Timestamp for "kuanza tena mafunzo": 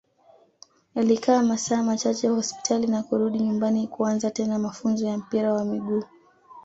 3.87-5.07